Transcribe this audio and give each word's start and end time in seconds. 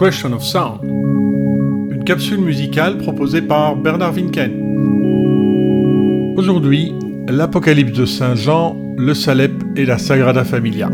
Question 0.00 0.32
of 0.32 0.42
Sound, 0.42 0.80
une 0.82 2.02
capsule 2.06 2.40
musicale 2.40 2.96
proposée 2.96 3.42
par 3.42 3.76
Bernard 3.76 4.14
Winken. 4.14 4.50
Aujourd'hui, 6.38 6.94
l'Apocalypse 7.28 7.92
de 7.92 8.06
Saint 8.06 8.34
Jean, 8.34 8.78
le 8.96 9.12
Salep 9.12 9.52
et 9.76 9.84
la 9.84 9.98
Sagrada 9.98 10.42
Familia. 10.42 10.88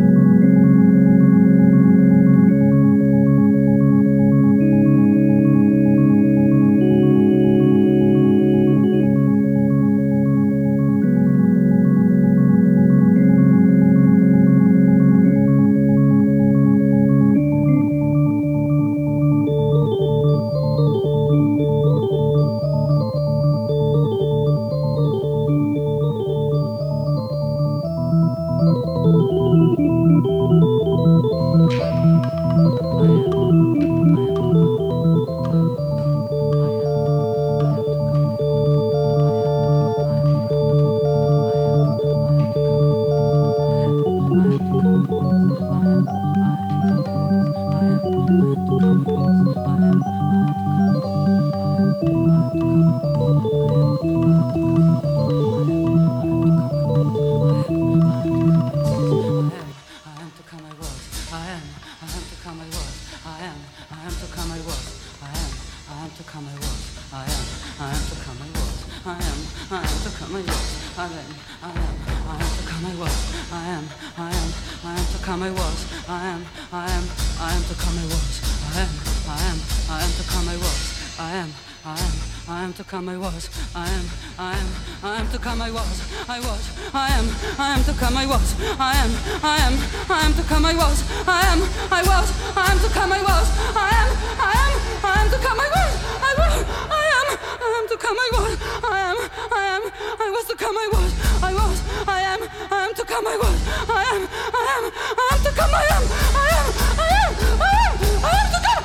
I 83.75 83.89
am, 83.91 84.06
I 84.39 84.53
am, 84.56 84.69
I 85.03 85.20
am 85.20 85.28
to 85.31 85.39
come, 85.39 85.61
I 85.61 85.70
was, 85.70 86.00
I 86.28 86.41
was, 86.41 86.62
I 86.95 87.09
am, 87.11 87.27
I 87.59 87.75
am 87.77 87.84
to 87.84 87.92
come, 87.92 88.17
I 88.17 88.27
was, 88.27 88.55
I 88.81 88.95
am, 88.97 89.11
I 89.42 89.59
am, 89.59 89.75
I 90.11 90.20
am 90.25 90.33
to 90.34 90.42
come, 90.42 90.64
I 90.64 90.75
was, 90.75 91.05
I 91.28 91.41
am, 91.53 91.61
I 91.92 92.03
was, 92.03 92.27
I 92.56 92.72
am 92.72 92.78
to 92.81 92.89
come, 92.89 93.12
I 93.12 93.20
was, 93.22 93.47
I 93.77 93.91
am, 94.00 94.09
I 94.41 94.55
am, 94.64 94.72
I 95.05 95.20
am 95.20 95.28
to 95.31 95.39
come, 95.39 95.61
I 95.61 95.69
was, 95.77 95.92
I 96.25 96.33
was, 96.41 96.55
I 96.89 97.05
am, 97.20 97.28
I 97.61 97.70
am 97.77 97.89
to 97.89 97.97
come, 97.97 98.17
I 98.17 98.28
was, 98.33 98.53
I 98.84 98.98
am, 99.11 99.16
I 99.53 99.65
am, 99.77 99.83
I 100.21 100.28
was 100.31 100.44
to 100.47 100.56
come, 100.56 100.77
I 100.77 100.88
was, 100.93 101.10
I 101.43 101.53
was, 101.53 101.77
I 102.09 102.21
am, 102.33 102.41
I 102.72 102.78
am 102.87 102.94
to 102.94 103.04
come, 103.04 103.27
I 103.27 103.37
was, 103.37 103.59
I 103.88 104.03
am, 104.15 104.22
I 104.56 104.65
am, 104.77 104.84
I 105.16 105.27
am 105.37 105.41
to 105.44 105.53
come, 105.53 105.72
I 105.75 105.84
am, 105.97 106.04
I 106.33 106.48
am, 106.56 106.66
I 106.97 107.09
am, 107.21 107.33
I 107.60 107.72
am, 107.84 107.94
I 108.25 108.33
am 108.41 108.48
to 108.53 108.60
come, 108.65 108.84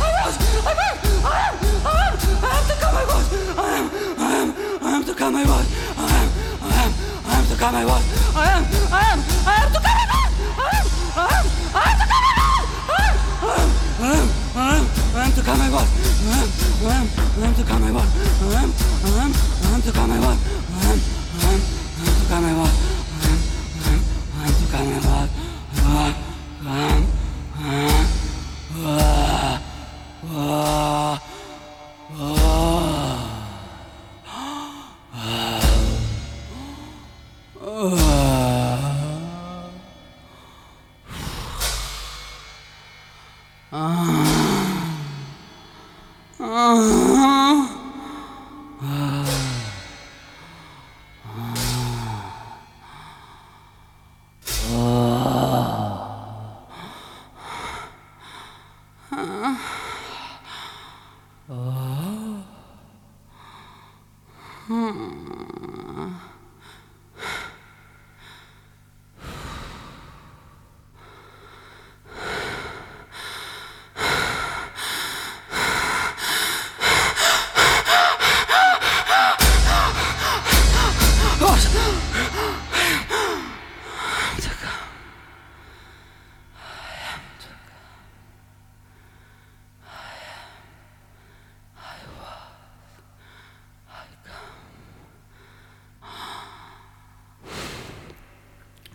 I 0.00 0.10
was, 0.20 0.34
I 0.64 0.72
am, 0.72 1.26
I 1.26 1.48
am. 1.48 1.61
come 5.22 5.36
I 5.36 5.44
was. 5.44 5.66
I 5.96 6.18
am, 6.18 6.28
I 6.62 6.82
am, 6.82 6.90
I 7.22 7.38
am 7.38 7.44
to 7.46 7.54
come 7.54 7.76
I 7.76 7.84
was. 7.84 8.02
I 8.34 8.50
am, 8.50 8.64
I 8.90 9.06
am, 9.06 9.18
I 9.46 9.62
am 9.62 9.70
to 9.70 9.78
come 9.86 9.98
I 9.98 10.06
was. 10.10 10.32
I 10.42 10.74
am, 10.74 10.82
I 10.82 11.22
am, 11.22 11.46
I 11.72 11.86
am 11.86 11.98
to 12.00 12.06
come 12.10 12.26
I 12.26 12.40
was. 12.42 12.66
I 12.82 14.02
am, 14.02 14.26
I 14.42 14.70
am, 14.72 14.86
I 14.92 15.22
am 15.22 15.32
to 15.32 15.42
come 15.42 15.62
I 15.62 15.70
was. 15.70 15.88
I 15.92 16.30
am, 16.32 16.50
I 16.72 16.90
am, 16.92 17.06
I 17.38 17.46
am 17.46 17.54
to 17.54 17.62
come 17.62 17.82
I 17.82 17.92
was. 17.92 18.10
I 18.12 18.58
am, 18.58 18.70
I 19.02 19.18
am, 19.22 19.32
I 19.62 19.74
am 19.74 19.82
to 19.82 19.92
come 19.92 20.10
I 20.10 20.18
was. 20.18 20.38
I 20.42 20.90
am, 20.90 20.98
I 21.22 21.50
am, 21.52 21.60
I 21.62 22.08
am 22.08 22.14
to 22.18 22.26
come 22.26 22.44
I 22.44 22.54
was. 22.58 22.74
I 23.12 23.30
am, 23.30 23.38
I 23.62 23.90
am, 23.92 24.02
I 24.32 24.46
am 24.46 24.54
to 24.58 24.66
come 24.72 24.88
I 24.88 25.20
was. 25.22 25.51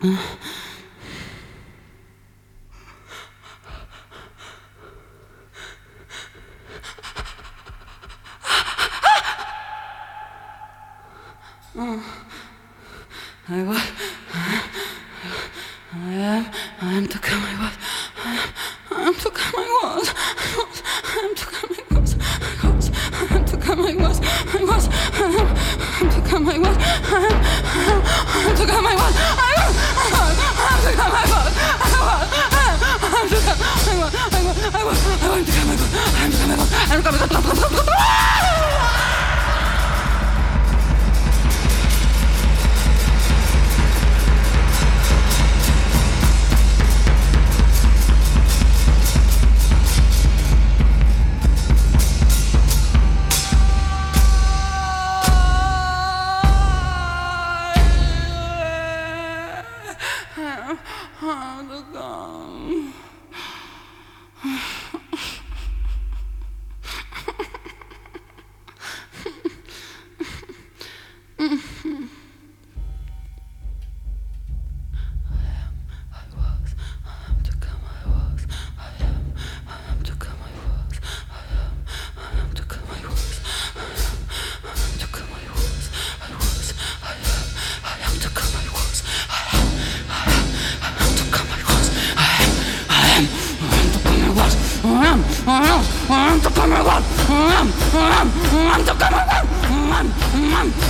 嗯。 0.00 0.16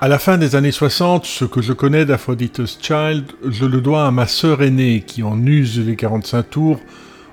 À 0.00 0.06
la 0.06 0.18
fin 0.20 0.38
des 0.38 0.54
années 0.54 0.70
60, 0.70 1.24
ce 1.24 1.44
que 1.44 1.60
je 1.60 1.72
connais 1.72 2.04
d'Aphrodite's 2.04 2.78
Child, 2.80 3.24
je 3.48 3.64
le 3.64 3.80
dois 3.80 4.06
à 4.06 4.10
ma 4.12 4.28
sœur 4.28 4.62
aînée 4.62 5.02
qui 5.04 5.24
en 5.24 5.44
use 5.44 5.80
les 5.84 5.96
45 5.96 6.50
tours, 6.50 6.80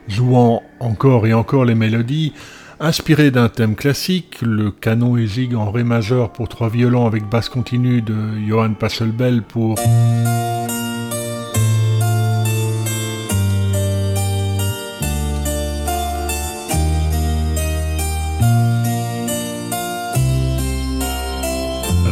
jouant 0.07 0.63
encore 0.79 1.27
et 1.27 1.33
encore 1.33 1.65
les 1.65 1.75
mélodies, 1.75 2.33
Inspiré 2.77 3.31
d'un 3.31 3.47
thème 3.47 3.73
classique, 3.73 4.41
le 4.41 4.69
canon 4.69 5.15
et 5.15 5.27
gigue 5.27 5.55
en 5.55 5.71
ré 5.71 5.85
majeur 5.85 6.33
pour 6.33 6.49
trois 6.49 6.67
violons 6.67 7.07
avec 7.07 7.23
basse 7.23 7.47
continue 7.47 8.01
de 8.01 8.13
Johann 8.45 8.75
Pachelbel 8.75 9.43
pour 9.43 9.75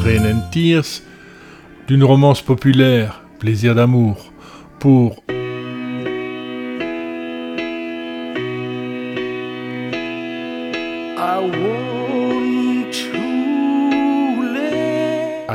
Rain 0.01 0.25
and 0.25 0.49
Tears, 0.49 1.01
d'une 1.87 2.05
romance 2.05 2.41
populaire, 2.41 3.21
Plaisir 3.39 3.75
d'amour, 3.75 4.31
pour 4.79 5.25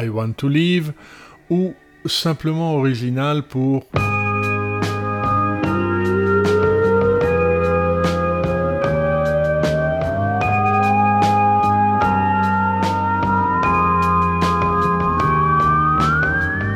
I 0.00 0.08
Want 0.08 0.34
to 0.34 0.48
Live 0.48 0.92
ou 1.50 1.74
simplement 2.06 2.76
original 2.76 3.42
pour 3.42 3.86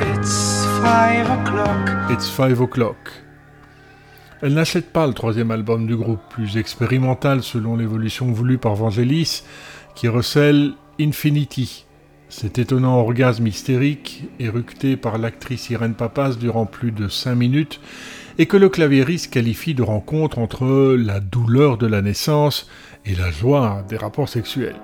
It's 0.00 0.66
five 0.80 1.30
o'clock. 1.30 2.10
It's 2.10 2.28
five 2.28 2.60
o'clock. 2.60 2.96
Elle 4.42 4.54
n'achète 4.54 4.92
pas 4.92 5.06
le 5.06 5.14
troisième 5.14 5.52
album 5.52 5.86
du 5.86 5.96
groupe, 5.96 6.20
plus 6.30 6.56
expérimental 6.56 7.44
selon 7.44 7.76
l'évolution 7.76 8.32
voulue 8.32 8.58
par 8.58 8.74
Vangelis, 8.74 9.44
qui 9.94 10.08
recèle 10.08 10.72
Infinity, 11.00 11.86
cet 12.32 12.58
étonnant 12.58 12.98
orgasme 12.98 13.46
hystérique, 13.46 14.24
éructé 14.40 14.96
par 14.96 15.18
l'actrice 15.18 15.68
Irène 15.68 15.92
Papas 15.92 16.36
durant 16.36 16.64
plus 16.64 16.90
de 16.90 17.06
cinq 17.06 17.34
minutes, 17.34 17.78
et 18.38 18.46
que 18.46 18.56
le 18.56 18.70
claviériste 18.70 19.30
qualifie 19.30 19.74
de 19.74 19.82
rencontre 19.82 20.38
entre 20.38 20.96
la 20.96 21.20
douleur 21.20 21.76
de 21.76 21.86
la 21.86 22.00
naissance 22.00 22.70
et 23.04 23.14
la 23.14 23.30
joie 23.30 23.84
des 23.86 23.98
rapports 23.98 24.30
sexuels. 24.30 24.80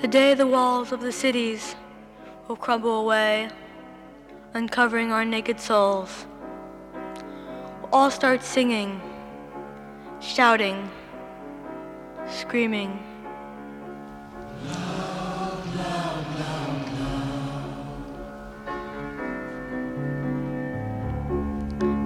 The 0.00 0.08
day 0.08 0.36
the 0.36 0.46
walls 0.46 0.92
of 0.92 1.00
the 1.00 1.12
cities 1.12 1.74
crumble 2.60 2.90
away, 2.90 3.48
uncovering 4.54 5.10
our 5.12 5.24
naked 5.24 5.58
souls. 5.58 6.29
All 7.92 8.08
start 8.08 8.44
singing, 8.44 9.00
shouting, 10.20 10.88
screaming. 12.28 13.04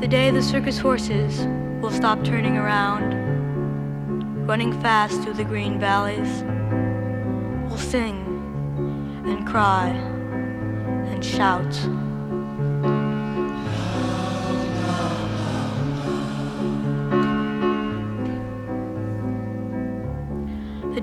The 0.00 0.08
day 0.08 0.30
the 0.30 0.42
circus 0.42 0.78
horses 0.78 1.46
will 1.82 1.90
stop 1.90 2.24
turning 2.24 2.56
around, 2.56 4.46
running 4.46 4.72
fast 4.80 5.22
through 5.22 5.34
the 5.34 5.44
green 5.44 5.78
valleys, 5.78 6.42
will 7.68 7.78
sing 7.78 8.24
and 9.26 9.46
cry 9.46 9.88
and 11.08 11.22
shout. 11.22 12.03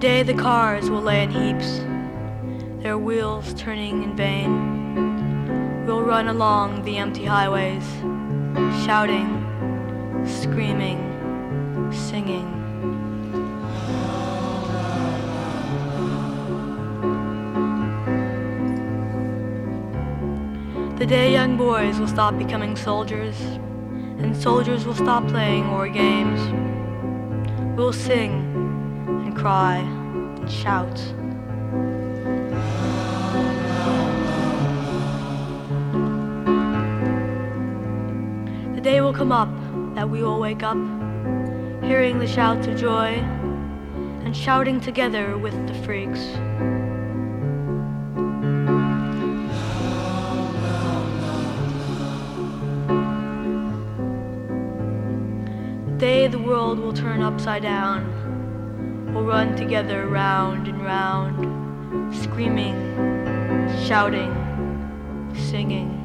Day 0.01 0.23
the 0.23 0.33
cars 0.33 0.89
will 0.89 1.03
lay 1.03 1.21
in 1.21 1.29
heaps, 1.29 1.77
their 2.81 2.97
wheels 2.97 3.53
turning 3.53 4.01
in 4.01 4.15
vain. 4.15 5.85
We'll 5.85 6.01
run 6.01 6.27
along 6.27 6.85
the 6.85 6.97
empty 6.97 7.23
highways, 7.23 7.83
shouting, 8.83 9.29
screaming, 10.25 10.97
singing. 11.93 12.47
The 20.97 21.05
day 21.05 21.31
young 21.31 21.57
boys 21.57 21.99
will 21.99 22.07
stop 22.07 22.39
becoming 22.39 22.75
soldiers, 22.75 23.39
and 24.17 24.35
soldiers 24.35 24.83
will 24.83 24.95
stop 24.95 25.27
playing 25.27 25.69
war 25.69 25.87
games. 25.87 26.41
We'll 27.77 27.93
sing 27.93 28.51
cry 29.41 29.77
and 29.77 30.51
shout. 30.51 30.95
The 38.75 38.81
day 38.81 39.01
will 39.01 39.13
come 39.13 39.31
up 39.31 39.49
that 39.95 40.07
we 40.07 40.21
will 40.21 40.39
wake 40.39 40.61
up, 40.61 40.77
hearing 41.81 42.19
the 42.19 42.27
shouts 42.27 42.67
of 42.67 42.77
joy 42.77 43.15
and 44.23 44.37
shouting 44.37 44.79
together 44.79 45.35
with 45.39 45.55
the 45.67 45.73
freaks. 45.85 46.19
The 55.87 55.97
day 55.97 56.27
the 56.27 56.37
world 56.37 56.77
will 56.77 56.93
turn 56.93 57.23
upside 57.23 57.63
down 57.63 58.20
will 59.13 59.23
run 59.23 59.55
together 59.55 60.07
round 60.07 60.67
and 60.67 60.81
round, 60.81 62.15
screaming, 62.15 62.75
shouting, 63.85 64.31
singing. 65.35 66.00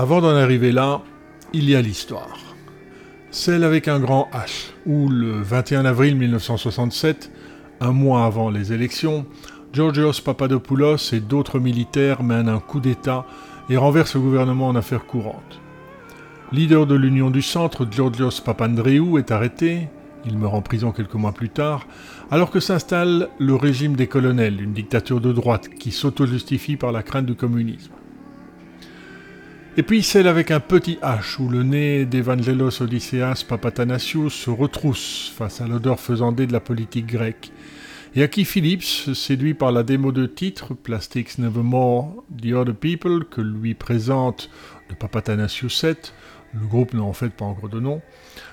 Avant 0.00 0.22
d'en 0.22 0.34
arriver 0.34 0.72
là, 0.72 1.02
il 1.52 1.68
y 1.68 1.76
a 1.76 1.82
l'histoire. 1.82 2.38
Celle 3.30 3.64
avec 3.64 3.86
un 3.86 4.00
grand 4.00 4.30
H, 4.32 4.70
où 4.86 5.10
le 5.10 5.42
21 5.42 5.84
avril 5.84 6.16
1967, 6.16 7.30
un 7.82 7.92
mois 7.92 8.24
avant 8.24 8.48
les 8.48 8.72
élections, 8.72 9.26
Georgios 9.74 10.22
Papadopoulos 10.24 11.12
et 11.12 11.20
d'autres 11.20 11.58
militaires 11.58 12.22
mènent 12.22 12.48
un 12.48 12.60
coup 12.60 12.80
d'État 12.80 13.26
et 13.68 13.76
renversent 13.76 14.14
le 14.14 14.22
gouvernement 14.22 14.68
en 14.68 14.74
affaires 14.74 15.04
courantes. 15.04 15.60
Leader 16.50 16.86
de 16.86 16.94
l'Union 16.94 17.28
du 17.28 17.42
Centre, 17.42 17.86
Georgios 17.90 18.40
Papandreou 18.42 19.18
est 19.18 19.30
arrêté, 19.30 19.90
il 20.24 20.38
meurt 20.38 20.54
en 20.54 20.62
prison 20.62 20.92
quelques 20.92 21.12
mois 21.12 21.32
plus 21.32 21.50
tard, 21.50 21.86
alors 22.30 22.50
que 22.50 22.60
s'installe 22.60 23.28
le 23.38 23.54
régime 23.54 23.96
des 23.96 24.06
colonels, 24.06 24.62
une 24.62 24.72
dictature 24.72 25.20
de 25.20 25.30
droite 25.30 25.68
qui 25.68 25.92
s'auto-justifie 25.92 26.76
par 26.76 26.90
la 26.90 27.02
crainte 27.02 27.26
du 27.26 27.34
communisme. 27.34 27.92
Et 29.80 29.82
puis 29.82 30.02
celle 30.02 30.28
avec 30.28 30.50
un 30.50 30.60
petit 30.60 30.98
H 31.00 31.40
où 31.40 31.48
le 31.48 31.62
nez 31.62 32.04
d'Evangelos 32.04 32.82
Odysseas 32.82 33.44
Papatanasios 33.48 34.28
se 34.28 34.50
retrousse 34.50 35.32
face 35.34 35.62
à 35.62 35.66
l'odeur 35.66 35.98
faisandée 35.98 36.46
de 36.46 36.52
la 36.52 36.60
politique 36.60 37.06
grecque, 37.06 37.50
et 38.14 38.22
à 38.22 38.28
qui 38.28 38.44
Phillips, 38.44 39.14
séduit 39.14 39.54
par 39.54 39.72
la 39.72 39.82
démo 39.82 40.12
de 40.12 40.26
titre 40.26 40.74
Plastics 40.74 41.38
Nevermore 41.38 42.22
The 42.42 42.52
Other 42.52 42.74
People 42.74 43.24
que 43.24 43.40
lui 43.40 43.72
présente 43.72 44.50
le 44.90 44.96
Papatanasios 44.96 45.70
7, 45.70 46.12
le 46.52 46.66
groupe 46.66 46.92
n'a 46.92 47.02
en 47.02 47.14
fait 47.14 47.30
pas 47.30 47.46
encore 47.46 47.70
de 47.70 47.80
nom, 47.80 48.02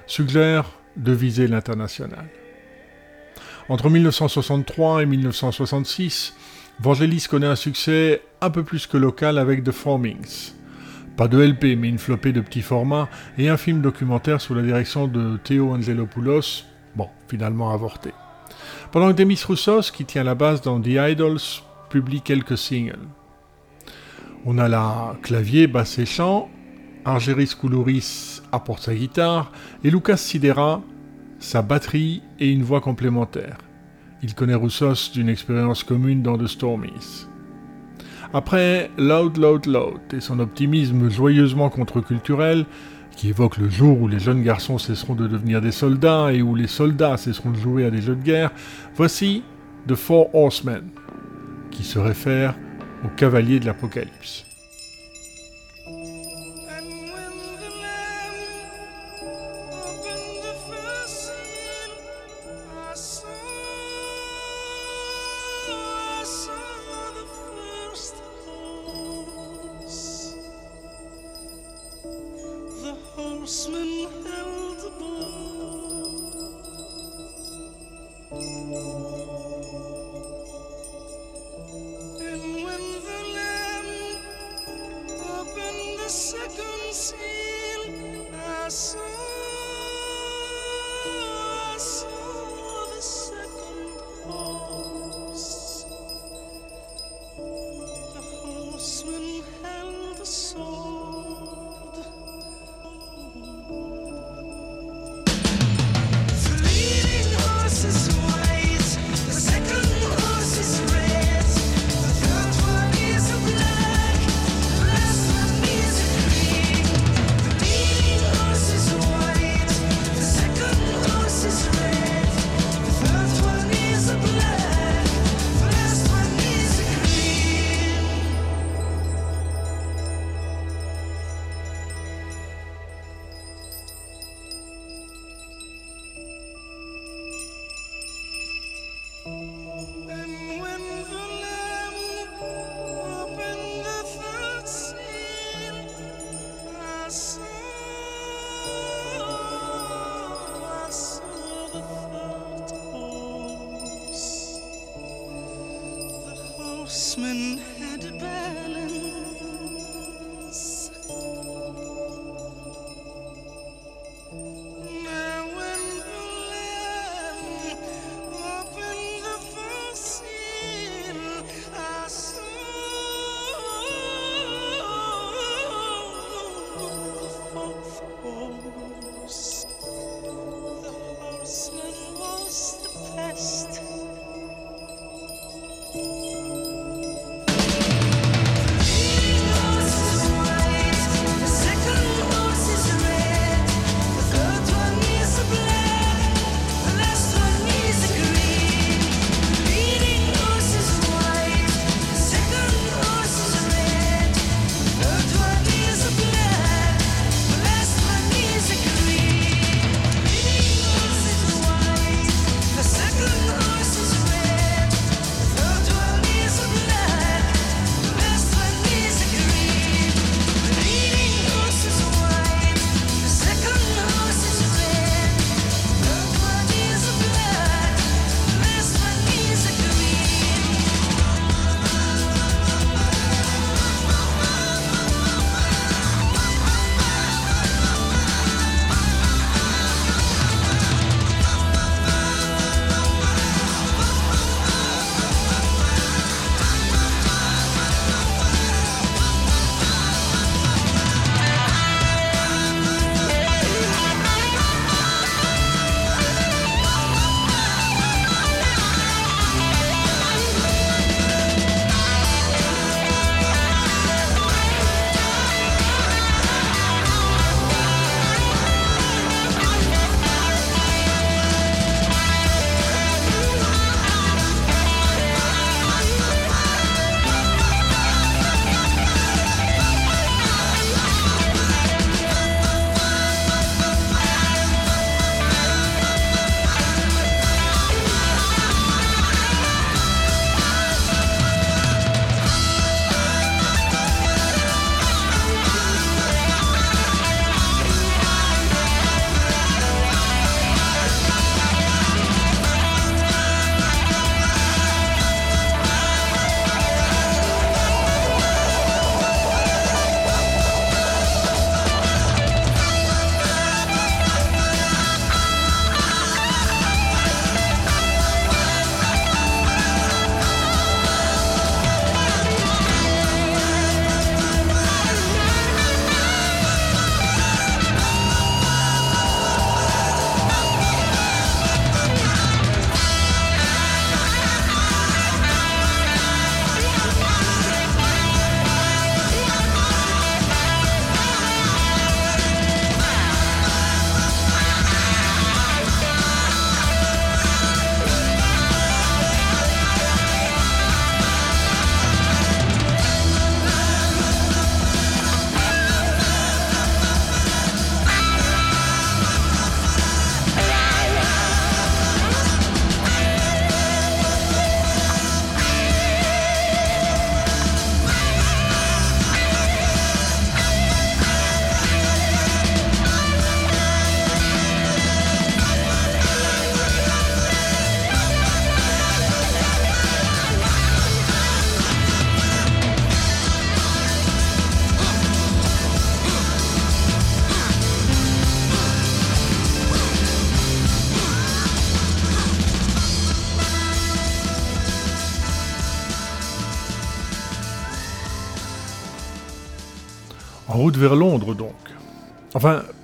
suggère 0.05 0.79
de 0.95 1.11
viser 1.11 1.47
l'international. 1.47 2.29
Entre 3.67 3.89
1963 3.89 5.03
et 5.03 5.05
1966, 5.05 6.35
Vangelis 6.79 7.25
connaît 7.29 7.47
un 7.47 7.57
succès 7.57 8.21
un 8.39 8.49
peu 8.49 8.63
plus 8.63 8.87
que 8.87 8.95
local 8.95 9.37
avec 9.37 9.65
The 9.65 9.73
Formings. 9.73 10.53
Pas 11.17 11.27
de 11.27 11.41
LP, 11.41 11.75
mais 11.75 11.89
une 11.89 11.97
flopée 11.97 12.31
de 12.31 12.41
petits 12.41 12.61
formats 12.61 13.09
et 13.39 13.49
un 13.49 13.57
film 13.57 13.81
documentaire 13.81 14.39
sous 14.39 14.53
la 14.53 14.61
direction 14.61 15.07
de 15.07 15.37
Theo 15.43 15.73
Angelopoulos, 15.73 16.63
bon, 16.95 17.09
finalement 17.27 17.71
avorté. 17.71 18.11
Pendant 18.91 19.11
que 19.11 19.17
Demis 19.17 19.41
Roussos, 19.45 19.91
qui 19.91 20.05
tient 20.05 20.23
la 20.23 20.35
base 20.35 20.61
dans 20.61 20.79
The 20.79 20.87
Idols, 21.09 21.39
publie 21.89 22.21
quelques 22.21 22.57
singles. 22.57 23.07
On 24.45 24.59
a 24.59 24.67
là 24.67 25.15
clavier, 25.23 25.65
basse 25.65 25.97
et 25.97 26.05
chant, 26.05 26.49
Argeris 27.03 27.53
Koulouris 27.59 28.41
apporte 28.51 28.83
sa 28.83 28.93
guitare 28.93 29.51
et 29.83 29.89
Lucas 29.89 30.17
Sidera 30.17 30.81
sa 31.39 31.61
batterie 31.61 32.21
et 32.39 32.51
une 32.51 32.63
voix 32.63 32.81
complémentaire. 32.81 33.57
Il 34.23 34.33
connaît 34.33 34.55
Roussos 34.55 35.11
d'une 35.13 35.29
expérience 35.29 35.83
commune 35.83 36.23
dans 36.23 36.37
The 36.37 36.47
Stormies. 36.47 37.26
Après 38.33 38.91
Loud 38.97 39.37
Loud 39.37 39.65
Loud 39.65 40.01
et 40.13 40.19
son 40.19 40.39
optimisme 40.39 41.09
joyeusement 41.09 41.69
contre-culturel, 41.69 42.65
qui 43.15 43.29
évoque 43.29 43.57
le 43.57 43.69
jour 43.69 43.99
où 43.99 44.07
les 44.07 44.19
jeunes 44.19 44.43
garçons 44.43 44.77
cesseront 44.77 45.15
de 45.15 45.27
devenir 45.27 45.59
des 45.59 45.71
soldats 45.71 46.31
et 46.31 46.41
où 46.41 46.53
les 46.53 46.67
soldats 46.67 47.17
cesseront 47.17 47.51
de 47.51 47.57
jouer 47.57 47.85
à 47.85 47.89
des 47.89 48.01
jeux 48.01 48.15
de 48.15 48.23
guerre, 48.23 48.51
voici 48.95 49.43
The 49.87 49.95
Four 49.95 50.33
Horsemen, 50.35 50.83
qui 51.71 51.83
se 51.83 51.99
réfère 51.99 52.55
aux 53.03 53.15
cavaliers 53.15 53.59
de 53.59 53.65
l'Apocalypse. 53.65 54.46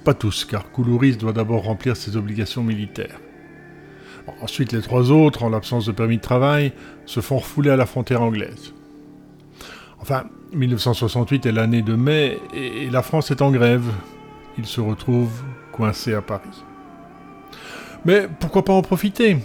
Pas 0.04 0.14
tous, 0.14 0.46
car 0.46 0.72
Koulouris 0.72 1.18
doit 1.18 1.34
d'abord 1.34 1.64
remplir 1.64 1.96
ses 1.96 2.18
obligations 2.18 2.64
militaires. 2.64 3.20
ensuite, 4.42 4.72
les 4.72 4.82
trois 4.82 5.12
autres, 5.12 5.44
en 5.44 5.50
l'absence 5.50 5.86
de 5.86 5.92
permis 5.92 6.18
de 6.18 6.22
travail, 6.22 6.74
se 7.06 7.20
font 7.20 7.38
refouler 7.38 7.70
à 7.70 7.76
la 7.76 7.86
frontière 7.86 8.22
anglaise. 8.22 8.74
Enfin, 10.00 10.26
1968 10.54 11.46
est 11.46 11.52
l'année 11.52 11.82
de 11.82 11.96
mai 11.96 12.40
et 12.54 12.90
la 12.90 13.02
France 13.02 13.32
est 13.32 13.42
en 13.42 13.52
grève. 13.52 13.86
Ils 14.58 14.66
se 14.66 14.82
retrouvent 14.82 15.44
coincés 15.72 16.14
à 16.14 16.22
Paris. 16.22 16.64
Mais 18.06 18.28
pourquoi 18.40 18.66
pas 18.66 18.74
en 18.74 18.82
profiter? 18.82 19.38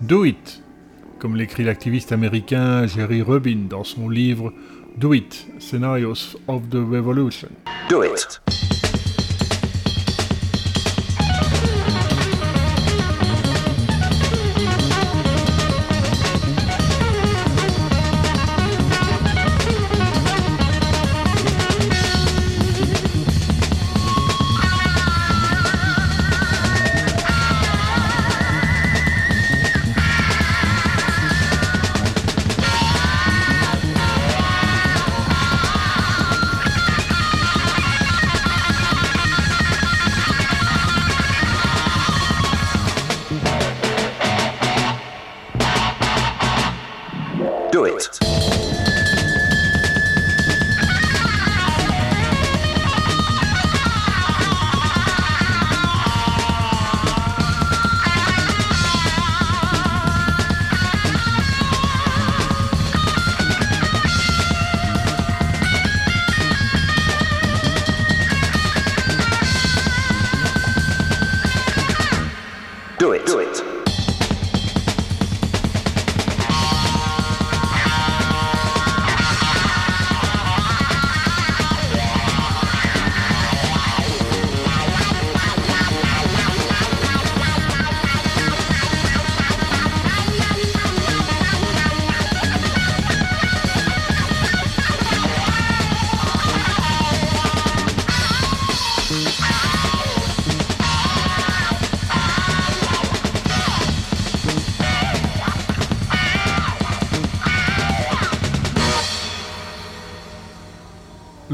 Do 0.00 0.24
it, 0.24 0.62
comme 1.18 1.34
l'écrit 1.34 1.64
l'activiste 1.64 2.12
américain 2.12 2.86
Jerry 2.86 3.22
Rubin 3.22 3.66
dans 3.68 3.84
son 3.84 4.08
livre 4.08 4.52
Do 4.98 5.14
It, 5.14 5.46
Scenarios 5.58 6.36
of 6.48 6.68
the 6.70 6.76
Revolution. 6.76 7.50
Do 7.88 8.02
it. 8.02 8.40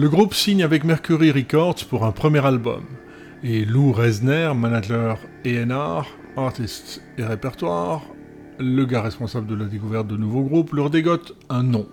Le 0.05 0.11
groupe 0.11 0.35
signe 0.35 0.63
avec 0.63 0.85
Mercury 0.85 1.31
Records 1.31 1.87
pour 1.89 2.05
un 2.05 2.13
premier 2.13 2.45
album, 2.45 2.83
et 3.43 3.65
Lou 3.65 3.91
Reisner, 3.91 4.53
manager 4.55 5.17
ENR, 5.47 6.03
artiste 6.37 7.01
et 7.17 7.25
répertoire, 7.25 8.03
le 8.59 8.85
gars 8.85 9.01
responsable 9.01 9.47
de 9.47 9.55
la 9.55 9.65
découverte 9.65 10.07
de 10.07 10.19
nouveaux 10.19 10.43
groupes, 10.43 10.75
leur 10.75 10.91
dégote 10.91 11.35
un 11.49 11.63
nom, 11.63 11.89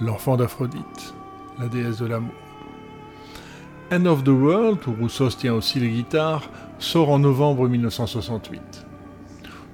l'enfant 0.00 0.36
d'Aphrodite, 0.36 1.12
la 1.58 1.66
déesse 1.66 1.98
de 1.98 2.06
l'amour. 2.06 2.30
End 3.90 4.06
of 4.06 4.22
the 4.22 4.28
World, 4.28 4.78
où 4.86 4.92
Rousseau 5.02 5.28
tient 5.30 5.54
aussi 5.54 5.80
les 5.80 5.90
guitares, 5.90 6.48
sort 6.78 7.10
en 7.10 7.18
novembre 7.18 7.66
1968. 7.68 8.77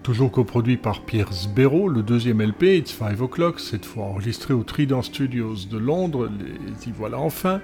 Toujours 0.04 0.30
coproduit 0.30 0.76
par 0.76 1.00
Pierre 1.00 1.32
Sbero, 1.32 1.88
le 1.88 2.02
deuxième 2.02 2.42
LP, 2.42 2.76
It's 2.76 2.92
Five 2.92 3.22
O'Clock, 3.22 3.58
cette 3.58 3.86
fois 3.86 4.04
enregistré 4.04 4.52
au 4.52 4.62
Trident 4.62 5.00
Studios 5.00 5.54
de 5.70 5.78
Londres, 5.78 6.28
les 6.28 6.88
y 6.90 6.92
voilà 6.92 7.18
enfin, 7.18 7.62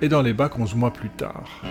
et 0.00 0.08
dans 0.08 0.22
les 0.22 0.34
bacs 0.34 0.56
11 0.56 0.76
mois 0.76 0.92
plus 0.92 1.10
tard. 1.10 1.62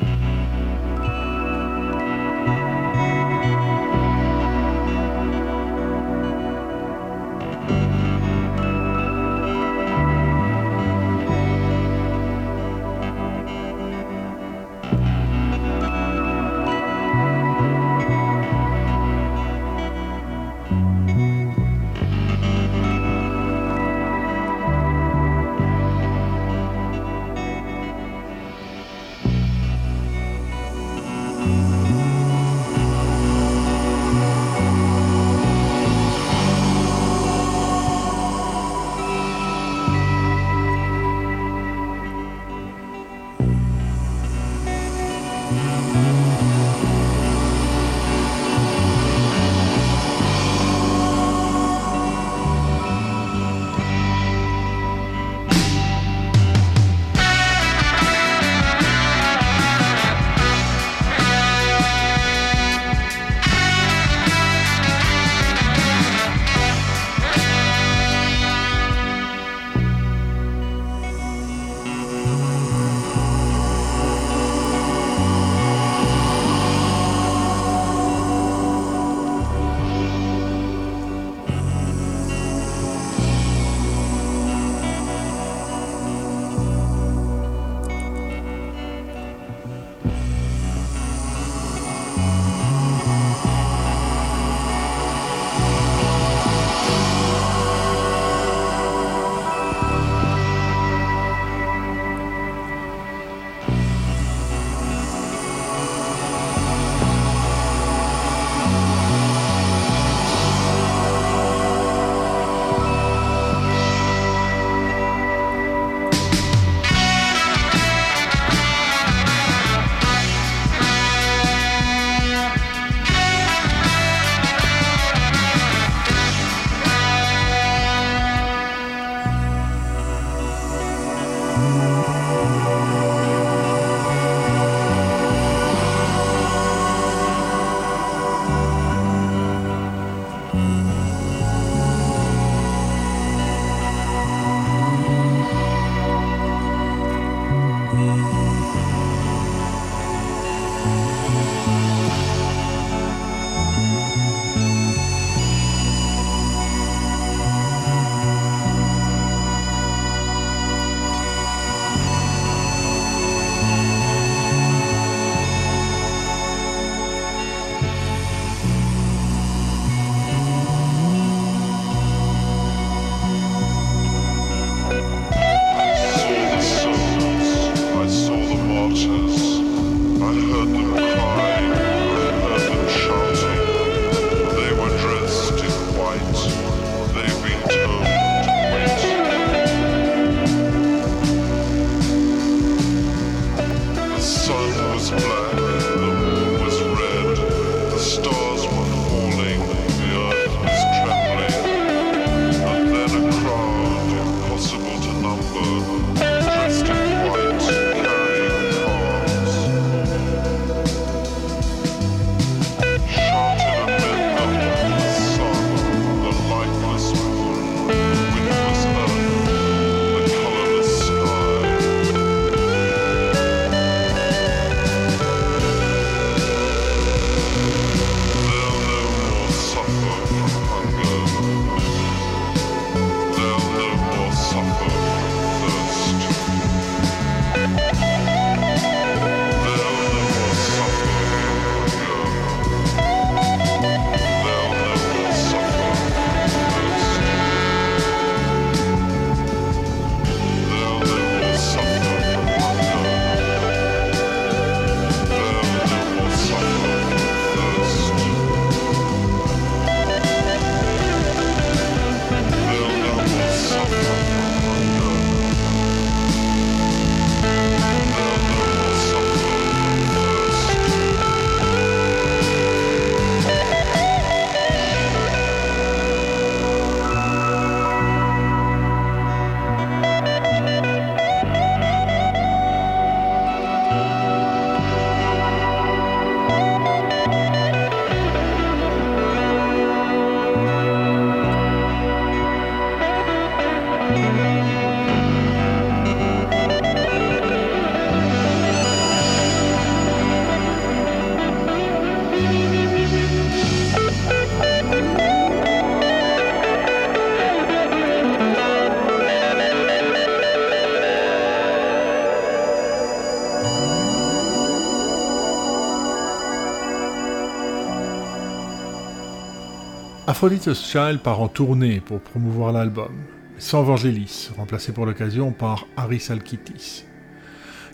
Aphrodite's 320.44 320.92
Child 320.92 321.22
part 321.22 321.40
en 321.40 321.48
tournée 321.48 322.02
pour 322.02 322.20
promouvoir 322.20 322.74
l'album, 322.74 323.14
sans 323.60 323.82
Vangelis, 323.82 324.50
remplacé 324.58 324.92
pour 324.92 325.06
l'occasion 325.06 325.54
par 325.54 325.88
Harry 325.96 326.22
Alkitis, 326.28 327.06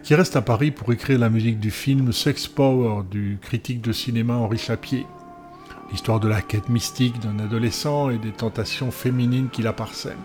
qui 0.02 0.16
reste 0.16 0.36
à 0.36 0.42
Paris 0.42 0.72
pour 0.72 0.92
écrire 0.92 1.20
la 1.20 1.30
musique 1.30 1.60
du 1.60 1.70
film 1.70 2.12
Sex 2.12 2.48
Power 2.48 3.04
du 3.04 3.38
critique 3.40 3.82
de 3.82 3.92
cinéma 3.92 4.34
Henri 4.34 4.58
Chapier, 4.58 5.06
l'histoire 5.92 6.20
de 6.20 6.28
la 6.28 6.42
quête 6.42 6.70
mystique 6.70 7.20
d'un 7.20 7.38
adolescent 7.38 8.10
et 8.10 8.18
des 8.18 8.32
tentations 8.32 8.90
féminines 8.90 9.50
qui 9.52 9.62
la 9.62 9.74
parsèment. 9.74 10.18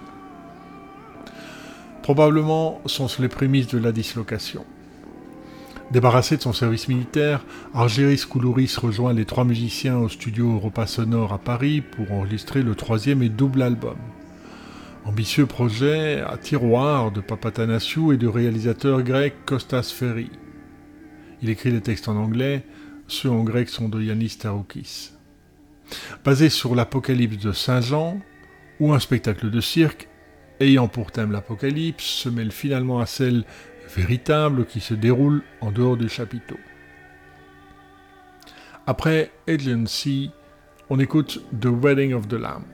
Probablement 2.02 2.80
sont-ce 2.86 3.20
les 3.20 3.28
prémices 3.28 3.68
de 3.68 3.76
la 3.76 3.92
dislocation. 3.92 4.64
Débarrassé 5.90 6.36
de 6.36 6.42
son 6.42 6.52
service 6.52 6.88
militaire, 6.88 7.44
Argyris 7.72 8.24
Koulouris 8.28 8.74
rejoint 8.80 9.12
les 9.12 9.26
trois 9.26 9.44
musiciens 9.44 9.98
au 9.98 10.08
studio 10.08 10.54
Europa 10.54 10.86
Sonore 10.86 11.32
à 11.32 11.38
Paris 11.38 11.82
pour 11.82 12.10
enregistrer 12.10 12.62
le 12.62 12.74
troisième 12.74 13.22
et 13.22 13.28
double 13.28 13.62
album. 13.62 13.96
Ambitieux 15.04 15.46
projet 15.46 16.22
à 16.22 16.38
tiroir 16.38 17.12
de 17.12 17.20
Papatanasiou 17.20 18.12
et 18.12 18.16
du 18.16 18.26
réalisateur 18.26 19.02
grec 19.02 19.34
Kostas 19.44 19.92
Ferry. 19.94 20.30
Il 21.42 21.50
écrit 21.50 21.70
les 21.70 21.82
textes 21.82 22.08
en 22.08 22.16
anglais, 22.16 22.64
ceux 23.06 23.30
en 23.30 23.44
grec 23.44 23.68
sont 23.68 23.90
de 23.90 24.02
Yanis 24.02 24.38
Taroukis. 24.38 25.12
Basé 26.24 26.48
sur 26.48 26.74
l'Apocalypse 26.74 27.36
de 27.36 27.52
Saint 27.52 27.82
Jean, 27.82 28.18
ou 28.80 28.94
un 28.94 28.98
spectacle 28.98 29.50
de 29.50 29.60
cirque, 29.60 30.08
ayant 30.58 30.88
pour 30.88 31.12
thème 31.12 31.32
l'Apocalypse, 31.32 32.04
se 32.04 32.30
mêle 32.30 32.50
finalement 32.50 33.00
à 33.00 33.06
celle 33.06 33.44
véritable 33.88 34.66
qui 34.66 34.80
se 34.80 34.94
déroule 34.94 35.42
en 35.60 35.70
dehors 35.70 35.96
du 35.96 36.08
chapiteau. 36.08 36.58
Après 38.86 39.30
Agency, 39.48 40.30
on 40.90 40.98
écoute 40.98 41.42
The 41.58 41.66
Wedding 41.66 42.12
of 42.12 42.28
the 42.28 42.34
Lamb. 42.34 42.73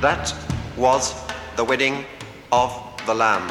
That 0.00 0.34
was 0.76 1.14
the 1.56 1.64
wedding 1.64 2.04
of 2.52 2.70
the 3.06 3.14
Lamb. 3.14 3.50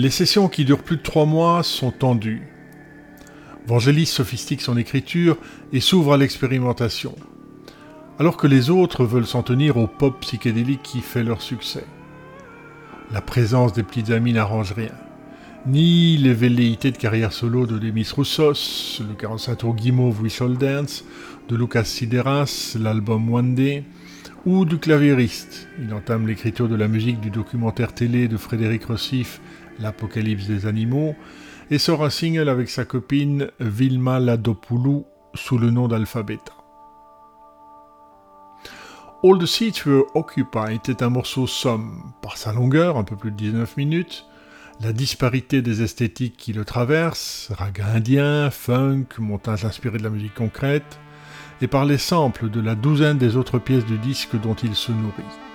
Les 0.00 0.10
sessions 0.10 0.48
qui 0.48 0.64
durent 0.64 0.84
plus 0.84 0.98
de 0.98 1.02
trois 1.02 1.26
mois 1.26 1.64
sont 1.64 1.90
tendues. 1.90 2.46
Vangelis 3.66 4.06
sophistique 4.06 4.60
son 4.60 4.76
écriture 4.76 5.36
et 5.72 5.80
s'ouvre 5.80 6.12
à 6.12 6.16
l'expérimentation, 6.16 7.16
alors 8.20 8.36
que 8.36 8.46
les 8.46 8.70
autres 8.70 9.04
veulent 9.04 9.26
s'en 9.26 9.42
tenir 9.42 9.76
au 9.76 9.88
pop 9.88 10.20
psychédélique 10.20 10.84
qui 10.84 11.00
fait 11.00 11.24
leur 11.24 11.42
succès. 11.42 11.84
La 13.10 13.20
présence 13.20 13.72
des 13.72 13.82
petites 13.82 14.10
amies 14.10 14.34
n'arrange 14.34 14.70
rien. 14.72 14.92
ni 15.66 16.16
les 16.16 16.32
velléités 16.32 16.92
de 16.92 16.96
carrière 16.96 17.32
solo 17.32 17.66
de 17.66 17.76
Demis 17.76 18.08
Roussos, 18.14 19.00
le 19.00 19.14
45 19.14 19.56
tour 19.56 19.74
Guimauve 19.74 20.22
Whistle 20.22 20.58
Dance, 20.58 21.04
de 21.48 21.56
Lucas 21.56 21.82
Sideras, 21.82 22.76
l'album 22.78 23.34
One 23.34 23.56
Day, 23.56 23.82
ou 24.46 24.64
du 24.64 24.78
claviériste. 24.78 25.66
Il 25.82 25.92
entame 25.92 26.28
l'écriture 26.28 26.68
de 26.68 26.76
la 26.76 26.86
musique 26.86 27.18
du 27.18 27.30
documentaire 27.30 27.92
télé 27.92 28.28
de 28.28 28.36
Frédéric 28.36 28.84
Rossif, 28.84 29.40
L'Apocalypse 29.78 30.46
des 30.46 30.66
animaux, 30.66 31.14
et 31.70 31.78
sort 31.78 32.04
un 32.04 32.10
single 32.10 32.48
avec 32.48 32.70
sa 32.70 32.84
copine 32.84 33.50
Vilma 33.60 34.20
Ladopoulou 34.20 35.04
sous 35.34 35.58
le 35.58 35.70
nom 35.70 35.88
d'Alphabeta. 35.88 36.52
All 39.24 39.38
the 39.38 39.46
Seats 39.46 39.84
Were 39.84 40.04
Occupied 40.14 40.80
est 40.88 41.02
un 41.02 41.10
morceau 41.10 41.46
somme 41.46 42.12
par 42.22 42.36
sa 42.36 42.52
longueur, 42.52 42.96
un 42.96 43.04
peu 43.04 43.16
plus 43.16 43.32
de 43.32 43.36
19 43.36 43.76
minutes, 43.76 44.24
la 44.80 44.92
disparité 44.92 45.60
des 45.60 45.82
esthétiques 45.82 46.36
qui 46.36 46.52
le 46.52 46.64
traversent, 46.64 47.50
raga 47.52 47.86
indien, 47.86 48.48
funk, 48.50 49.06
montage 49.18 49.64
inspiré 49.64 49.98
de 49.98 50.04
la 50.04 50.10
musique 50.10 50.34
concrète, 50.34 51.00
et 51.60 51.66
par 51.66 51.84
les 51.84 51.98
samples 51.98 52.48
de 52.48 52.60
la 52.60 52.76
douzaine 52.76 53.18
des 53.18 53.36
autres 53.36 53.58
pièces 53.58 53.86
du 53.86 53.98
disque 53.98 54.40
dont 54.40 54.54
il 54.54 54.76
se 54.76 54.92
nourrit. 54.92 55.47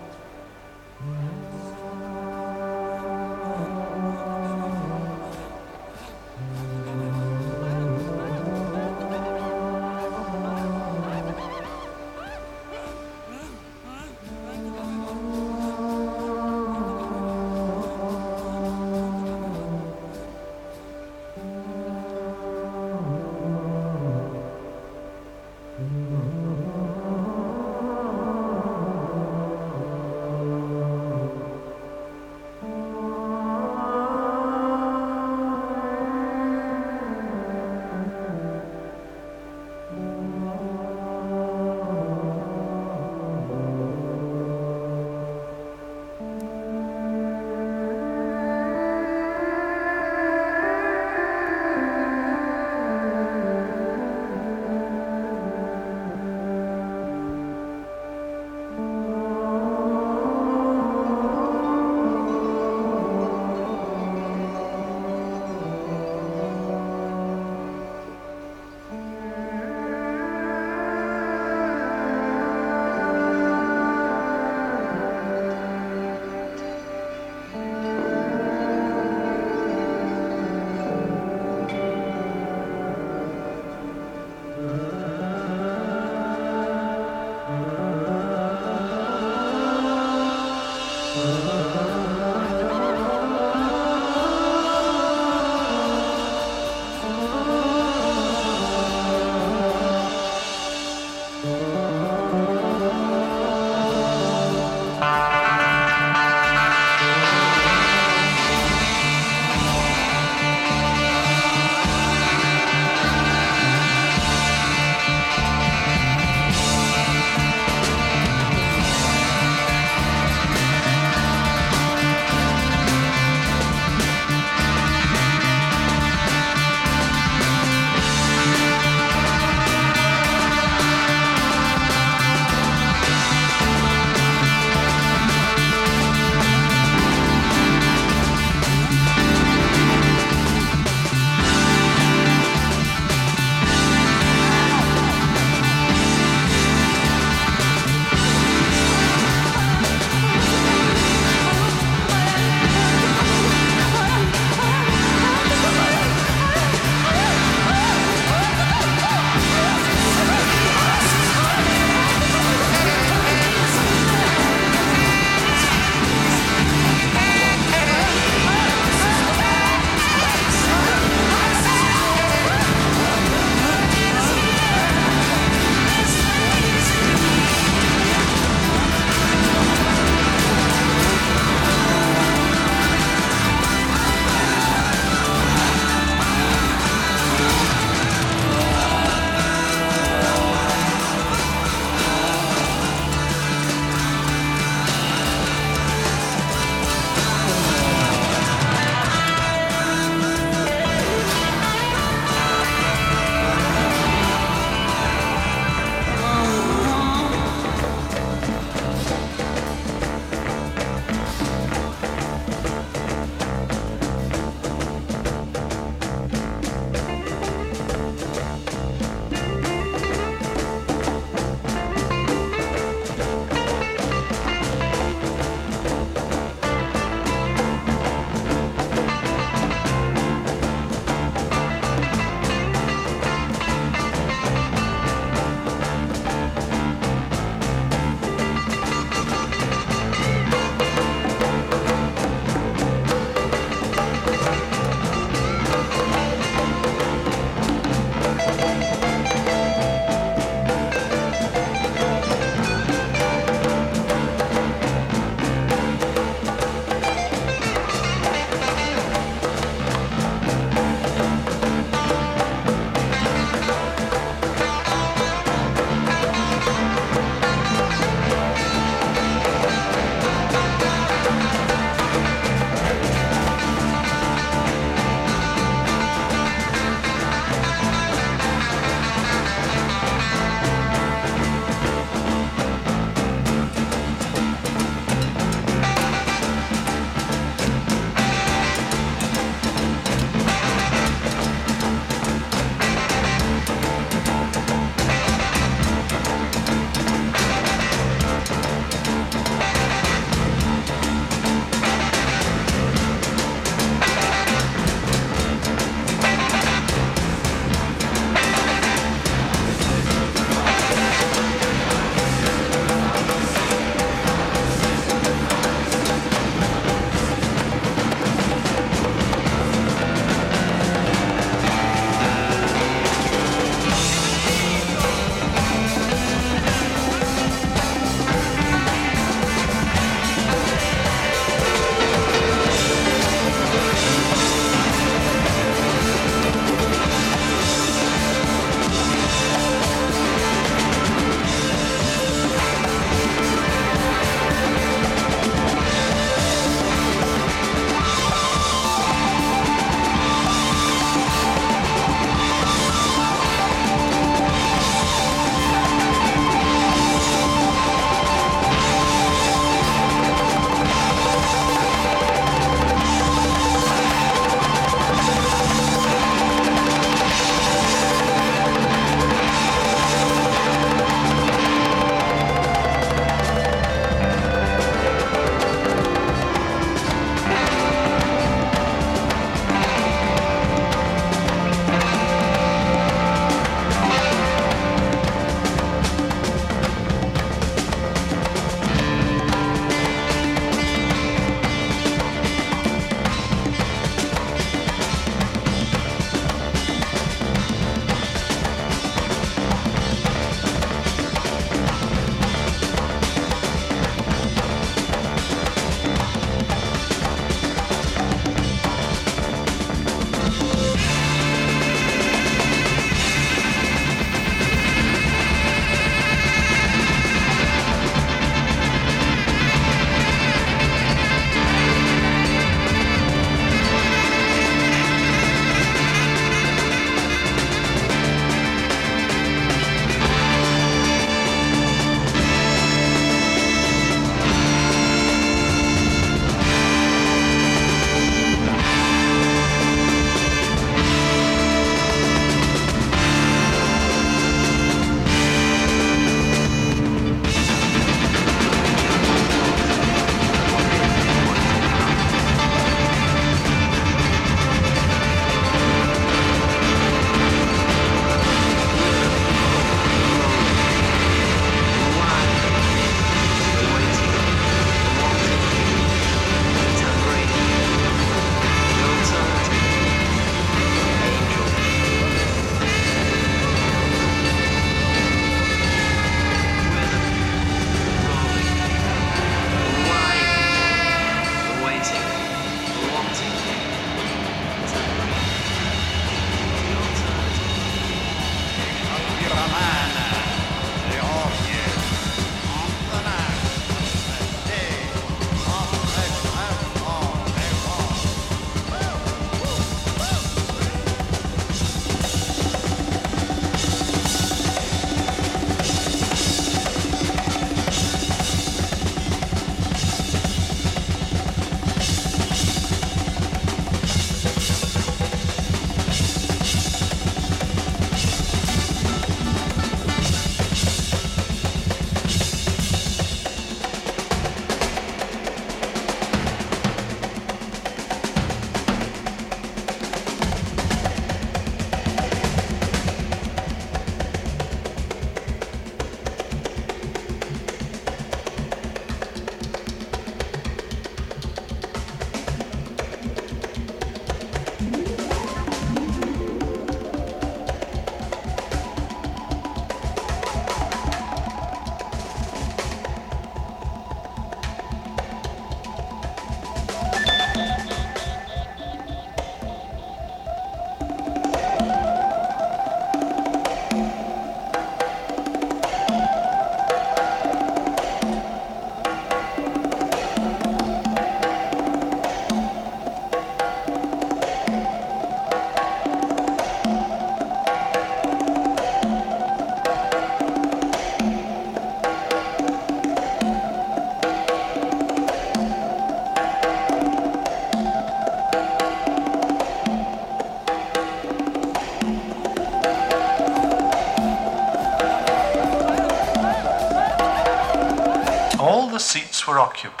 Seats 599.76 600.00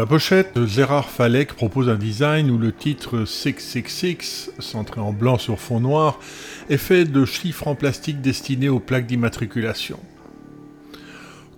la 0.00 0.06
pochette, 0.06 0.64
Gérard 0.64 1.10
Falek 1.10 1.52
propose 1.52 1.90
un 1.90 1.96
design 1.96 2.50
où 2.50 2.56
le 2.56 2.72
titre 2.72 3.26
666, 3.26 4.50
centré 4.58 4.98
en 4.98 5.12
blanc 5.12 5.36
sur 5.36 5.60
fond 5.60 5.78
noir, 5.78 6.18
est 6.70 6.78
fait 6.78 7.04
de 7.04 7.26
chiffres 7.26 7.68
en 7.68 7.74
plastique 7.74 8.22
destinés 8.22 8.70
aux 8.70 8.80
plaques 8.80 9.04
d'immatriculation. 9.04 10.00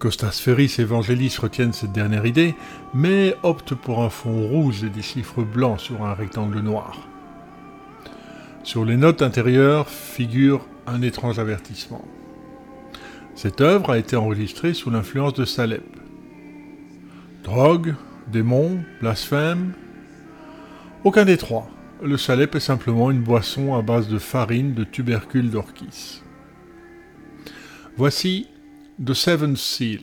Costas 0.00 0.40
Ferris 0.42 0.74
et 0.80 0.84
Vangelis 0.84 1.36
retiennent 1.40 1.72
cette 1.72 1.92
dernière 1.92 2.26
idée, 2.26 2.56
mais 2.94 3.36
optent 3.44 3.76
pour 3.76 4.02
un 4.02 4.10
fond 4.10 4.48
rouge 4.48 4.82
et 4.82 4.90
des 4.90 5.02
chiffres 5.02 5.44
blancs 5.44 5.78
sur 5.78 6.02
un 6.04 6.14
rectangle 6.14 6.58
noir. 6.58 7.06
Sur 8.64 8.84
les 8.84 8.96
notes 8.96 9.22
intérieures 9.22 9.88
figure 9.88 10.66
un 10.88 11.00
étrange 11.00 11.38
avertissement. 11.38 12.04
Cette 13.36 13.60
œuvre 13.60 13.90
a 13.90 13.98
été 13.98 14.16
enregistrée 14.16 14.74
sous 14.74 14.90
l'influence 14.90 15.34
de 15.34 15.44
Salep. 15.44 15.84
Drogue, 17.44 17.94
démon, 18.28 18.78
blasphème 19.00 19.72
Aucun 21.04 21.24
des 21.24 21.36
trois. 21.36 21.68
Le 22.02 22.16
salep 22.16 22.54
est 22.54 22.60
simplement 22.60 23.10
une 23.10 23.22
boisson 23.22 23.74
à 23.74 23.82
base 23.82 24.08
de 24.08 24.18
farine 24.18 24.74
de 24.74 24.84
tubercules 24.84 25.50
d'orchis. 25.50 26.22
Voici 27.96 28.48
The 29.04 29.14
Seventh 29.14 29.56
Seal. 29.56 30.00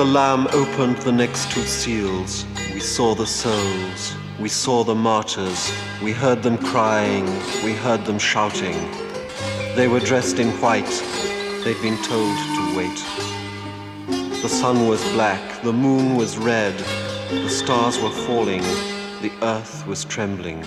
The 0.00 0.06
Lamb 0.06 0.48
opened 0.52 0.96
the 1.02 1.12
next 1.12 1.50
two 1.50 1.62
seals, 1.64 2.46
we 2.72 2.80
saw 2.80 3.14
the 3.14 3.26
souls, 3.26 4.14
we 4.38 4.48
saw 4.48 4.82
the 4.82 4.94
martyrs, 4.94 5.70
we 6.02 6.10
heard 6.10 6.42
them 6.42 6.56
crying, 6.56 7.26
we 7.62 7.74
heard 7.74 8.02
them 8.06 8.18
shouting. 8.18 8.78
They 9.76 9.88
were 9.88 10.00
dressed 10.00 10.38
in 10.38 10.52
white, 10.52 10.88
they'd 11.64 11.82
been 11.82 12.02
told 12.02 12.34
to 12.34 12.74
wait. 12.74 12.98
The 14.40 14.48
sun 14.48 14.88
was 14.88 15.02
black, 15.12 15.62
the 15.62 15.74
moon 15.74 16.16
was 16.16 16.38
red, 16.38 16.78
the 17.28 17.50
stars 17.50 18.00
were 18.00 18.16
falling, 18.24 18.62
the 19.20 19.32
earth 19.42 19.86
was 19.86 20.06
trembling. 20.06 20.64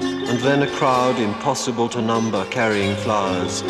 And 0.00 0.38
then 0.38 0.62
a 0.62 0.70
crowd 0.76 1.18
impossible 1.18 1.88
to 1.88 2.00
number 2.00 2.44
carrying 2.44 2.94
flowers 2.94 3.64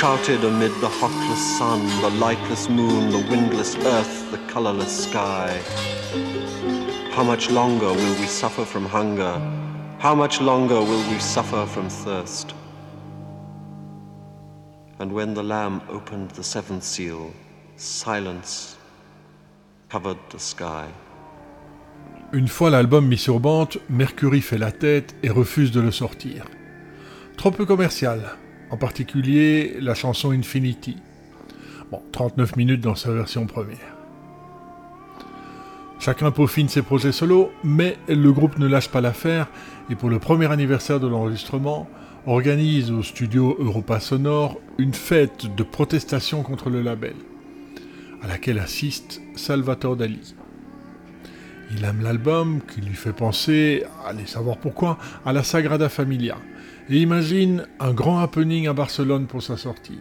shouted 0.00 0.44
amid 0.44 0.72
the 0.82 0.88
hotless 1.00 1.58
sun, 1.58 1.80
the 2.02 2.10
lightless 2.20 2.68
moon, 2.68 3.10
the 3.10 3.30
windless 3.30 3.74
earth, 3.76 4.30
the 4.30 4.36
colorless 4.52 5.04
sky. 5.04 5.48
How 7.12 7.24
much 7.24 7.50
longer 7.50 7.86
will 7.86 8.14
we 8.20 8.26
suffer 8.26 8.66
from 8.66 8.84
hunger? 8.84 9.40
How 9.98 10.14
much 10.14 10.42
longer 10.42 10.80
will 10.80 11.04
we 11.10 11.18
suffer 11.18 11.64
from 11.64 11.88
thirst? 11.88 12.54
And 14.98 15.12
when 15.12 15.32
the 15.32 15.42
Lamb 15.42 15.80
opened 15.88 16.32
the 16.32 16.44
seventh 16.44 16.84
seal, 16.84 17.32
silence 17.76 18.76
covered 19.88 20.18
the 20.28 20.38
sky. 20.38 20.88
Une 22.34 22.48
fois 22.48 22.68
l'album 22.68 23.06
mis 23.06 23.16
sur 23.16 23.40
bande, 23.40 23.78
Mercury 23.88 24.42
fait 24.42 24.58
la 24.58 24.72
tête 24.72 25.14
et 25.22 25.30
refuse 25.30 25.72
de 25.72 25.80
le 25.80 25.90
sortir. 25.90 26.44
Trop 27.38 27.50
peu 27.50 27.64
commercial, 27.64 28.36
en 28.70 28.76
particulier 28.76 29.76
la 29.80 29.94
chanson 29.94 30.30
Infinity. 30.30 30.96
Bon, 31.90 32.02
39 32.12 32.56
minutes 32.56 32.80
dans 32.80 32.94
sa 32.94 33.12
version 33.12 33.46
première. 33.46 33.96
Chacun 35.98 36.30
peaufine 36.30 36.68
ses 36.68 36.82
projets 36.82 37.12
solo, 37.12 37.50
mais 37.64 37.96
le 38.08 38.30
groupe 38.32 38.58
ne 38.58 38.66
lâche 38.66 38.88
pas 38.88 39.00
l'affaire 39.00 39.48
et 39.90 39.94
pour 39.94 40.10
le 40.10 40.18
premier 40.18 40.50
anniversaire 40.50 41.00
de 41.00 41.06
l'enregistrement, 41.06 41.88
organise 42.26 42.90
au 42.90 43.02
studio 43.02 43.56
Europa 43.60 44.00
Sonore 44.00 44.60
une 44.78 44.94
fête 44.94 45.54
de 45.54 45.62
protestation 45.62 46.42
contre 46.42 46.70
le 46.70 46.82
label, 46.82 47.14
à 48.22 48.26
laquelle 48.26 48.58
assiste 48.58 49.22
Salvatore 49.36 49.96
Dali. 49.96 50.34
Il 51.72 51.84
aime 51.84 52.02
l'album 52.02 52.60
qui 52.62 52.80
lui 52.80 52.94
fait 52.94 53.12
penser, 53.12 53.84
allez 54.06 54.26
savoir 54.26 54.58
pourquoi, 54.58 54.98
à 55.24 55.32
la 55.32 55.42
Sagrada 55.42 55.88
Familia, 55.88 56.36
et 56.88 57.00
imagine 57.00 57.66
un 57.80 57.92
grand 57.92 58.20
happening 58.20 58.68
à 58.68 58.72
Barcelone 58.72 59.26
pour 59.26 59.42
sa 59.42 59.56
sortie, 59.56 59.98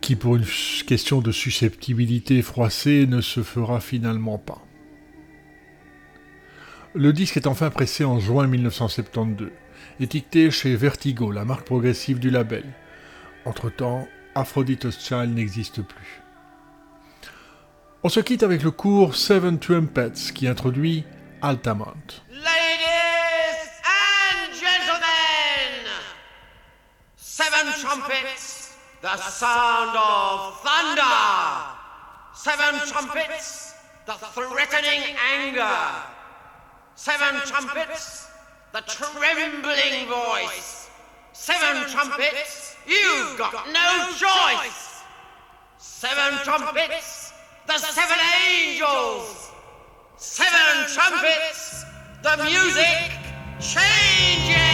qui 0.00 0.16
pour 0.16 0.36
une 0.36 0.46
question 0.86 1.20
de 1.20 1.30
susceptibilité 1.30 2.42
froissée 2.42 3.06
ne 3.06 3.20
se 3.20 3.42
fera 3.42 3.80
finalement 3.80 4.38
pas. 4.38 4.62
Le 6.94 7.12
disque 7.12 7.36
est 7.36 7.46
enfin 7.46 7.70
pressé 7.70 8.04
en 8.04 8.18
juin 8.18 8.46
1972, 8.46 9.50
étiqueté 10.00 10.50
chez 10.50 10.76
Vertigo, 10.76 11.30
la 11.30 11.44
marque 11.44 11.66
progressive 11.66 12.18
du 12.18 12.30
label. 12.30 12.64
Entre-temps, 13.44 14.06
Aphrodite's 14.34 14.98
Child 15.04 15.34
n'existe 15.34 15.82
plus. 15.82 16.22
On 18.02 18.08
se 18.08 18.20
quitte 18.20 18.42
avec 18.42 18.62
le 18.62 18.70
cours 18.70 19.14
Seven 19.14 19.58
Trumpets 19.58 20.32
qui 20.34 20.46
introduit 20.46 21.04
Altamont. 21.40 22.23
Seven 27.36 27.72
trumpets, 27.80 28.76
the 29.02 29.16
sound 29.16 29.98
of 29.98 30.60
thunder. 30.60 31.02
Seven 32.32 32.78
trumpets, 32.86 33.74
the 34.06 34.12
threatening 34.12 35.16
anger. 35.34 35.76
Seven 36.94 37.40
trumpets, 37.40 38.28
the 38.72 38.82
trembling 38.82 40.06
voice. 40.06 40.88
Seven 41.32 41.90
trumpets, 41.90 42.76
you've 42.86 43.36
got 43.36 43.66
no 43.72 44.12
choice. 44.16 45.02
Seven 45.76 46.38
trumpets, 46.44 47.32
the 47.66 47.78
seven 47.78 48.18
angels. 48.48 49.50
Seven 50.18 50.86
trumpets, 50.94 51.84
the 52.22 52.44
music 52.44 53.10
changes. 53.58 54.73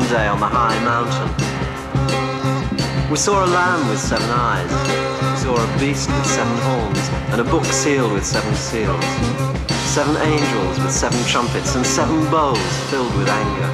One 0.00 0.08
day 0.08 0.26
on 0.26 0.40
the 0.40 0.46
high 0.46 0.78
mountain. 0.84 1.28
We 3.10 3.16
saw 3.16 3.44
a 3.44 3.48
lamb 3.48 3.88
with 3.88 3.98
seven 3.98 4.30
eyes. 4.30 4.70
We 5.32 5.36
saw 5.44 5.54
a 5.56 5.78
beast 5.78 6.08
with 6.08 6.26
seven 6.26 6.56
horns, 6.68 7.08
and 7.32 7.40
a 7.40 7.44
book 7.44 7.64
sealed 7.64 8.12
with 8.12 8.24
seven 8.24 8.54
seals. 8.54 9.04
Seven 9.96 10.16
angels 10.16 10.78
with 10.78 10.92
seven 10.92 11.22
trumpets, 11.26 11.74
and 11.74 11.84
seven 11.84 12.18
bowls 12.30 12.72
filled 12.88 13.14
with 13.18 13.28
anger. 13.28 13.70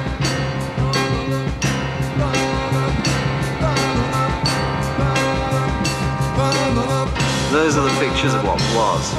Those 7.51 7.77
are 7.77 7.85
the 7.87 7.97
pictures 7.99 8.33
of 8.33 8.43
what 8.43 8.59
was, 8.75 9.13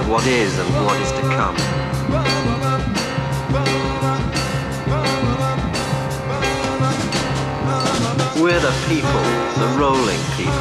of 0.00 0.08
what 0.08 0.26
is, 0.26 0.58
and 0.58 0.68
what 0.86 1.00
is 1.00 1.10
to 1.12 1.22
come. 1.34 1.85
We're 8.38 8.60
the 8.60 8.76
people, 8.86 9.24
the 9.56 9.78
rolling 9.80 10.20
people, 10.36 10.52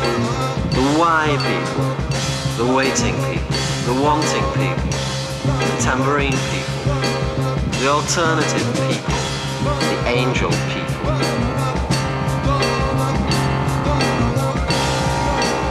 the 0.72 0.96
why 0.98 1.28
people, 1.44 1.84
the 2.56 2.74
waiting 2.74 3.16
people, 3.28 3.56
the 3.84 4.02
wanting 4.02 4.48
people, 4.56 4.92
the 5.44 5.82
tambourine 5.84 6.40
people, 6.56 6.80
the 7.80 7.90
alternative 7.90 8.64
people, 8.88 9.20
the 9.92 10.08
angel 10.08 10.52
people. 10.72 11.04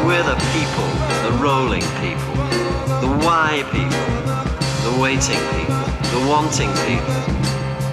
We're 0.05 0.29
the 0.29 0.37
people, 0.53 0.89
the 1.25 1.33
rolling 1.41 1.89
people, 2.05 2.35
the 3.01 3.09
why 3.25 3.65
people, 3.73 4.05
the 4.85 5.01
waiting 5.01 5.41
people, 5.57 5.89
the 6.13 6.29
wanting 6.29 6.71
people, 6.85 7.17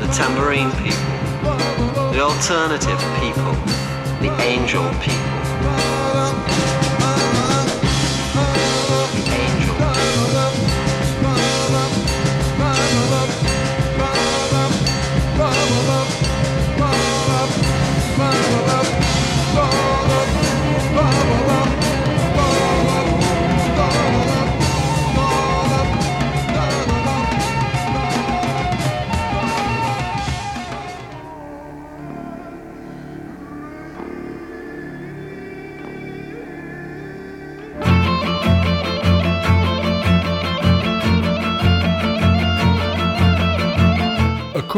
the 0.03 0.12
tambourine 0.12 0.72
people, 0.84 2.12
the 2.12 2.20
alternative 2.20 2.99
people 3.22 3.90
the 4.22 4.30
angel 4.41 4.88
people. 4.99 5.30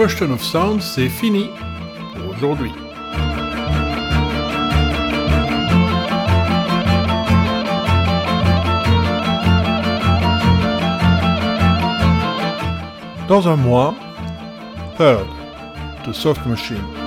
Question 0.03 0.33
of 0.33 0.43
Sound, 0.43 0.81
c'est 0.81 1.07
fini 1.07 1.49
pour 2.13 2.35
aujourd'hui. 2.35 2.73
Dans 13.29 13.47
un 13.47 13.55
mois, 13.55 13.95
Third, 14.97 15.25
The 16.05 16.11
Soft 16.11 16.45
Machine. 16.47 17.02